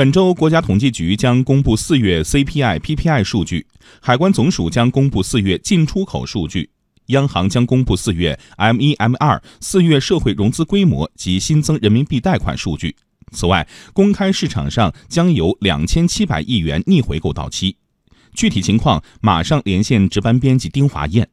[0.00, 3.66] 本周，国家统计局将公布四月 CPI、PPI 数据，
[4.00, 6.70] 海关总署将公布四月进出口数据，
[7.08, 12.96] 央行将公布四月 M1、M2 四月社会融资规模及新增人民币贷款数据。
[13.32, 17.76] 此外，公开市场上将有两千七百亿元逆回购到期。
[18.32, 21.28] 具体情况，马上连线值班编辑丁华燕。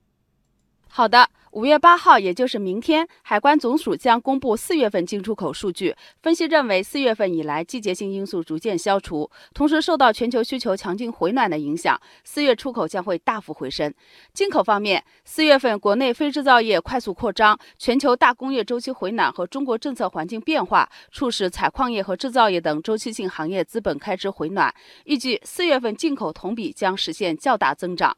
[0.98, 1.30] 好的。
[1.52, 5.96] 五月八号，也就是明天，海关总署将公布四月份进出口数据。
[6.24, 13.94] 分析认为，四月份以来，季节性因素逐渐消除，同时受到全球需求强劲回暖的影响，四月出口将会大幅回升。
[14.34, 24.74] 进口方面，四月份国内非制造业快速扩张，全球大工业周期回暖和中国政策环境变化，促使采矿业和制造业等周期性行业资本开支回暖。
[25.06, 28.18] 预计四月份进口同比将实现较大增长。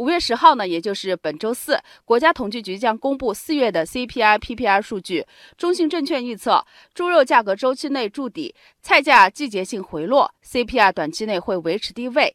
[0.00, 5.26] 五月十号呢，也就是本周四，国家统计局将公布四月的 CPI、PPI 数据。
[5.58, 6.64] 中信证券预测，
[6.94, 12.34] 猪肉价格周期内筑底，菜价季节性回落，CPI 短期内会维持低位。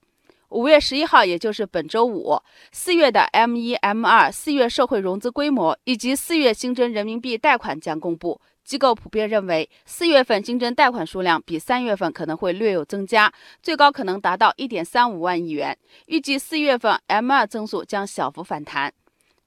[0.55, 2.39] 五月十一号，也就是本周五，
[2.71, 8.39] 四月的 M 一、M 二四月社会融资规模以及四月新增人民币贷款将公布。
[8.63, 13.29] 机构普遍认为，四月份新增贷款数量比三月份可能会略有增加，
[13.61, 15.77] 最高可能达到一点三五万亿元。
[16.05, 18.93] 预计四月份 M 二增速将小幅反弹。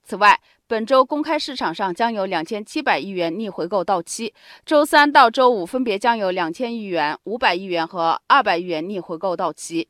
[0.04, 4.34] 此外，本周公开市场上将有两千七百亿元逆回购到期，
[4.66, 9.88] 周三到周五分别将有两千亿元、五百亿元和二百亿元逆回购到期。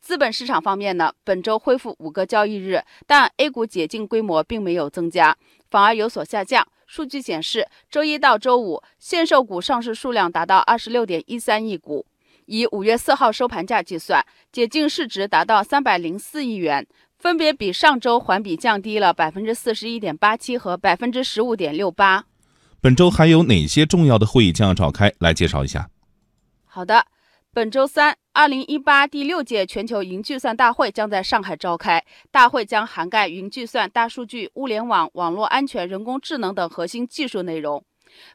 [0.00, 5.36] 资本市场方面呢，本周恢复五个交易日，但 A 股解禁规模并没有增加，
[5.70, 6.66] 反而有所下降。
[6.86, 12.06] 数据显示，周一到周五限售股上市数量达到二十六点一三亿股，
[12.46, 16.86] 以五月四号收盘价计算，解禁市值达到三百零四亿元，
[17.18, 22.24] 分别比上周环比降低了百分之四十一点八七和百分之十五点六八。
[22.80, 25.12] 本周还有哪些重要的会议将要召开？
[25.18, 25.90] 来介绍一下。
[26.64, 27.04] 好的。
[27.58, 32.00] 本周三，二零一八第六届全球云计算大会将在上海召开。
[32.30, 37.84] 大会将涵盖云计算、大数据、物联网、网络安全、人工智能等核心技术内容。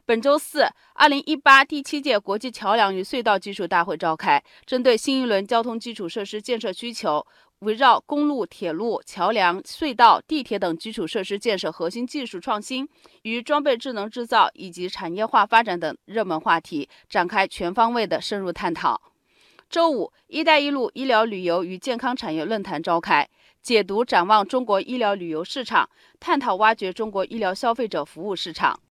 [0.04, 7.26] 本周四，二零一八第七届国际桥梁与隧道技术大会召开，针对新一轮交通基础设施建设需求，
[7.60, 12.86] 围绕公路、铁路、桥梁、隧道、地铁等基础设施建设核心技术创新
[13.22, 19.00] 与装备智能制造以及产业化发展等热门话题，展开全方位的深入探讨。
[19.74, 23.28] 周五，“一带一路”医疗旅游与健康产业论坛召开，
[23.60, 25.90] 解读展望中国医疗旅游市场，
[26.20, 28.78] 探讨挖掘中国医疗消费者服务市场。